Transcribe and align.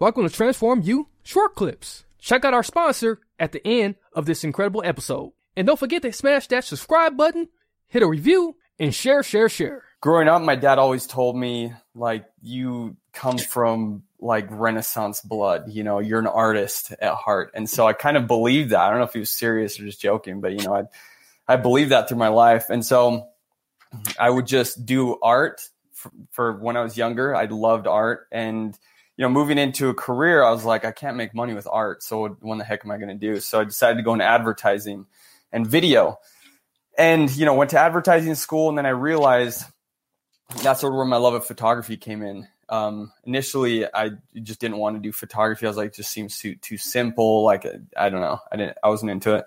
Welcome 0.00 0.26
to 0.26 0.34
Transform 0.34 0.80
You 0.80 1.08
Short 1.22 1.54
Clips. 1.54 2.06
Check 2.18 2.46
out 2.46 2.54
our 2.54 2.62
sponsor 2.62 3.20
at 3.38 3.52
the 3.52 3.60
end 3.66 3.96
of 4.14 4.24
this 4.24 4.44
incredible 4.44 4.82
episode. 4.82 5.32
And 5.54 5.66
don't 5.66 5.78
forget 5.78 6.00
to 6.00 6.12
smash 6.14 6.46
that 6.46 6.64
subscribe 6.64 7.18
button, 7.18 7.48
hit 7.86 8.02
a 8.02 8.06
review, 8.06 8.56
and 8.78 8.94
share, 8.94 9.22
share, 9.22 9.50
share. 9.50 9.82
growing 10.00 10.26
up, 10.26 10.40
my 10.40 10.56
dad 10.56 10.78
always 10.78 11.06
told 11.06 11.36
me 11.36 11.74
like 11.94 12.24
you 12.40 12.96
come 13.12 13.36
from 13.36 14.04
like 14.18 14.46
Renaissance 14.48 15.20
blood. 15.20 15.64
You 15.68 15.84
know, 15.84 15.98
you're 15.98 16.18
an 16.18 16.26
artist 16.26 16.92
at 16.92 17.12
heart, 17.12 17.50
and 17.52 17.68
so 17.68 17.86
I 17.86 17.92
kind 17.92 18.16
of 18.16 18.26
believed 18.26 18.70
that. 18.70 18.80
I 18.80 18.88
don't 18.88 19.00
know 19.00 19.04
if 19.04 19.12
he 19.12 19.18
was 19.18 19.30
serious 19.30 19.78
or 19.78 19.84
just 19.84 20.00
joking, 20.00 20.40
but 20.40 20.52
you 20.52 20.64
know, 20.64 20.74
I 20.74 20.84
I 21.46 21.56
believed 21.56 21.90
that 21.90 22.08
through 22.08 22.16
my 22.16 22.28
life, 22.28 22.70
and 22.70 22.82
so 22.82 23.28
I 24.18 24.30
would 24.30 24.46
just 24.46 24.86
do 24.86 25.18
art 25.20 25.60
for, 25.92 26.10
for 26.30 26.52
when 26.56 26.78
I 26.78 26.82
was 26.82 26.96
younger. 26.96 27.36
I 27.36 27.44
loved 27.44 27.86
art, 27.86 28.28
and 28.32 28.74
you 29.20 29.26
know, 29.26 29.32
moving 29.32 29.58
into 29.58 29.90
a 29.90 29.94
career, 29.94 30.42
I 30.42 30.50
was 30.50 30.64
like, 30.64 30.86
I 30.86 30.92
can't 30.92 31.14
make 31.14 31.34
money 31.34 31.52
with 31.52 31.68
art, 31.70 32.02
so 32.02 32.26
what 32.40 32.56
the 32.56 32.64
heck 32.64 32.86
am 32.86 32.90
I 32.90 32.96
going 32.96 33.10
to 33.10 33.14
do? 33.14 33.38
So 33.38 33.60
I 33.60 33.64
decided 33.64 33.98
to 33.98 34.02
go 34.02 34.14
into 34.14 34.24
advertising 34.24 35.04
and 35.52 35.66
video. 35.66 36.20
And 36.96 37.30
you 37.36 37.44
know 37.44 37.52
went 37.52 37.68
to 37.70 37.78
advertising 37.78 38.34
school 38.34 38.70
and 38.70 38.76
then 38.76 38.84
i 38.84 38.90
realized 38.90 39.64
that's 40.62 40.80
sort 40.80 40.92
of 40.92 40.96
where 40.96 41.06
my 41.06 41.18
love 41.18 41.34
of 41.34 41.46
photography 41.46 41.96
came 41.96 42.22
in. 42.22 42.48
Um, 42.70 43.12
initially 43.24 43.86
i 43.92 44.12
just 44.42 44.58
didn't 44.58 44.78
want 44.78 44.96
to 44.96 45.02
do 45.02 45.12
photography. 45.12 45.66
I 45.66 45.68
was 45.68 45.76
like 45.76 45.92
just 45.92 46.10
seems 46.10 46.38
too 46.38 46.54
too 46.54 46.78
simple. 46.78 47.44
Like 47.44 47.66
i 47.98 48.08
don't 48.08 48.22
know. 48.22 48.38
I 48.50 48.56
didn't 48.56 48.78
i 48.82 48.88
wasn't 48.88 49.10
into 49.10 49.34
it. 49.34 49.44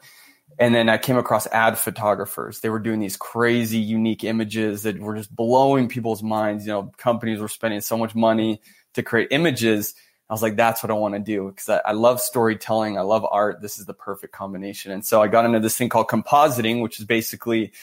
And 0.59 0.75
then 0.75 0.87
i 0.87 0.99
came 0.99 1.17
across 1.17 1.47
ad 1.47 1.79
photographers. 1.79 2.59
They 2.59 2.69
were 2.69 2.79
doing 2.79 2.99
these 2.99 3.17
crazy 3.17 3.79
unique 3.79 4.23
images 4.23 4.83
that 4.83 4.99
were 4.99 5.15
just 5.15 5.35
blowing 5.35 5.89
people's 5.89 6.21
minds. 6.21 6.67
You 6.67 6.73
know 6.73 6.91
companies 6.97 7.39
were 7.39 7.49
spending 7.49 7.81
so 7.81 7.97
much 7.97 8.13
money 8.13 8.61
to 8.93 9.03
create 9.03 9.29
images 9.31 9.95
I 10.29 10.33
was 10.33 10.41
like, 10.41 10.55
that's 10.55 10.81
what 10.81 10.89
I 10.89 10.93
want 10.93 11.15
to 11.15 11.19
do 11.19 11.49
because 11.49 11.69
I, 11.69 11.81
I, 11.85 11.91
love 11.91 12.21
storytelling. 12.21 12.97
I 12.97 13.01
love 13.01 13.25
art. 13.29 13.61
This 13.61 13.77
is 13.77 13.85
the 13.85 13.93
perfect 13.93 14.33
combination. 14.33 14.91
And 14.91 15.05
so 15.05 15.21
I 15.21 15.27
got 15.27 15.45
into 15.45 15.59
this 15.59 15.77
thing 15.77 15.89
called 15.89 16.07
compositing, 16.07 16.81
which 16.81 16.99
is 16.99 17.05
basically 17.05 17.73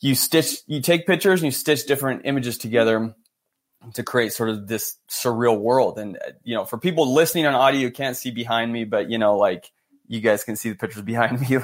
you 0.00 0.14
stitch, 0.14 0.62
you 0.66 0.80
take 0.80 1.06
pictures 1.06 1.42
and 1.42 1.46
you 1.46 1.50
stitch 1.52 1.86
different 1.86 2.22
images 2.24 2.58
together 2.58 3.14
to 3.94 4.02
create 4.02 4.32
sort 4.32 4.48
of 4.48 4.66
this 4.66 4.96
surreal 5.08 5.60
world. 5.60 5.98
And, 5.98 6.16
uh, 6.16 6.32
you 6.42 6.54
know, 6.54 6.64
for 6.64 6.78
people 6.78 7.12
listening 7.12 7.46
on 7.46 7.54
audio, 7.54 7.82
you 7.82 7.90
can't 7.92 8.16
see 8.16 8.30
behind 8.30 8.72
me, 8.72 8.84
but, 8.84 9.10
you 9.10 9.18
know, 9.18 9.36
like 9.36 9.70
you 10.08 10.20
guys 10.20 10.44
can 10.44 10.56
see 10.56 10.70
the 10.70 10.76
pictures 10.76 11.02
behind 11.02 11.40
me. 11.48 11.58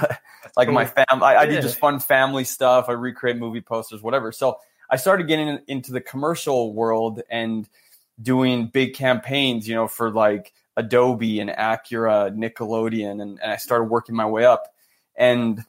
like 0.56 0.68
my 0.68 0.84
fam, 0.84 1.22
I, 1.22 1.36
I 1.36 1.46
do 1.46 1.60
just 1.60 1.78
fun 1.78 2.00
family 2.00 2.44
stuff. 2.44 2.84
I 2.88 2.92
recreate 2.92 3.38
movie 3.38 3.62
posters, 3.62 4.02
whatever. 4.02 4.30
So 4.30 4.58
I 4.90 4.96
started 4.96 5.26
getting 5.26 5.58
into 5.68 5.90
the 5.90 6.02
commercial 6.02 6.74
world 6.74 7.22
and, 7.30 7.66
doing 8.20 8.68
big 8.68 8.94
campaigns, 8.94 9.68
you 9.68 9.74
know, 9.74 9.88
for 9.88 10.10
like 10.10 10.52
Adobe 10.76 11.40
and 11.40 11.50
Acura, 11.50 12.34
Nickelodeon, 12.34 13.22
and, 13.22 13.38
and 13.40 13.52
I 13.52 13.56
started 13.56 13.84
working 13.84 14.14
my 14.14 14.26
way 14.26 14.44
up. 14.44 14.64
And 15.16 15.64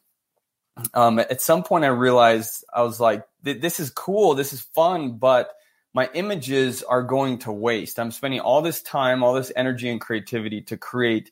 um, 0.94 1.20
at 1.20 1.42
some 1.42 1.64
point, 1.64 1.86
I 1.86 1.90
realized 1.90 2.64
I 2.74 2.82
was 2.84 3.00
like, 3.00 3.24
this 3.42 3.80
is 3.80 3.90
cool, 3.90 4.36
this 4.36 4.54
is 4.54 4.62
fun, 4.62 5.18
but 5.18 5.54
my 5.94 6.10
images 6.14 6.82
are 6.82 7.04
going 7.04 7.38
to 7.40 7.52
waste. 7.52 8.00
I'm 8.00 8.12
spending 8.12 8.40
all 8.40 8.62
this 8.62 8.82
time, 8.82 9.24
all 9.24 9.34
this 9.34 9.52
energy 9.56 9.90
and 9.90 10.02
creativity 10.02 10.62
to 10.64 10.78
create 10.78 11.32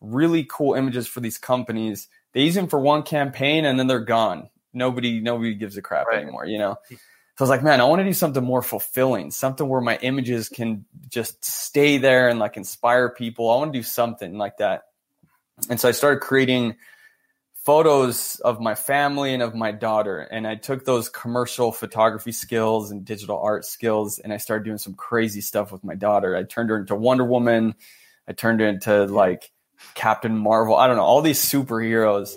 really 0.00 0.44
cool 0.50 0.74
images 0.74 1.06
for 1.06 1.20
these 1.20 1.38
companies. 1.38 2.08
They 2.32 2.42
use 2.42 2.54
them 2.54 2.66
for 2.66 2.80
one 2.80 3.02
campaign 3.04 3.64
and 3.64 3.78
then 3.78 3.86
they're 3.86 4.00
gone. 4.00 4.48
Nobody, 4.72 5.20
nobody 5.20 5.54
gives 5.54 5.76
a 5.76 5.82
crap 5.82 6.06
right. 6.06 6.22
anymore, 6.22 6.46
you 6.46 6.58
know? 6.58 6.76
So 7.40 7.44
I 7.44 7.46
was 7.46 7.50
like, 7.56 7.62
man, 7.62 7.80
I 7.80 7.84
want 7.84 8.00
to 8.00 8.04
do 8.04 8.12
something 8.12 8.44
more 8.44 8.60
fulfilling, 8.60 9.30
something 9.30 9.66
where 9.66 9.80
my 9.80 9.96
images 10.02 10.50
can 10.50 10.84
just 11.08 11.42
stay 11.42 11.96
there 11.96 12.28
and 12.28 12.38
like 12.38 12.58
inspire 12.58 13.08
people. 13.08 13.48
I 13.48 13.56
want 13.56 13.72
to 13.72 13.78
do 13.78 13.82
something 13.82 14.36
like 14.36 14.58
that. 14.58 14.82
And 15.70 15.80
so 15.80 15.88
I 15.88 15.92
started 15.92 16.20
creating 16.20 16.76
photos 17.54 18.42
of 18.44 18.60
my 18.60 18.74
family 18.74 19.32
and 19.32 19.42
of 19.42 19.54
my 19.54 19.72
daughter. 19.72 20.18
And 20.18 20.46
I 20.46 20.54
took 20.54 20.84
those 20.84 21.08
commercial 21.08 21.72
photography 21.72 22.32
skills 22.32 22.90
and 22.90 23.06
digital 23.06 23.38
art 23.38 23.64
skills 23.64 24.18
and 24.18 24.34
I 24.34 24.36
started 24.36 24.66
doing 24.66 24.76
some 24.76 24.92
crazy 24.92 25.40
stuff 25.40 25.72
with 25.72 25.82
my 25.82 25.94
daughter. 25.94 26.36
I 26.36 26.42
turned 26.42 26.68
her 26.68 26.76
into 26.76 26.94
Wonder 26.94 27.24
Woman. 27.24 27.74
I 28.28 28.34
turned 28.34 28.60
her 28.60 28.68
into 28.68 29.06
like 29.06 29.50
Captain 29.94 30.36
Marvel. 30.36 30.76
I 30.76 30.86
don't 30.86 30.96
know, 30.96 31.04
all 31.04 31.22
these 31.22 31.42
superheroes. 31.42 32.36